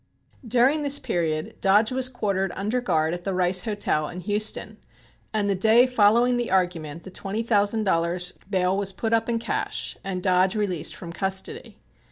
During 0.43 0.81
this 0.81 0.97
period 0.97 1.57
Dodge 1.61 1.91
was 1.91 2.09
quartered 2.09 2.51
under 2.55 2.81
guard 2.81 3.13
at 3.13 3.23
the 3.23 3.35
Rice 3.35 3.65
Hotel 3.65 4.09
in 4.09 4.21
Houston, 4.21 4.77
and 5.31 5.47
the 5.47 5.53
day 5.53 5.85
following 5.85 6.37
the 6.37 6.49
argument 6.49 7.03
the 7.03 7.11
twenty 7.11 7.43
thousand 7.43 7.83
dollars 7.83 8.33
bail 8.49 8.75
was 8.75 8.93
put 8.93 9.13
up 9.13 9.29
in 9.29 9.37
cash 9.37 9.95
and 10.03 10.23
Dodge 10.23 10.55
released 10.55 10.95
from 10.95 11.13
custody. 11.13 11.77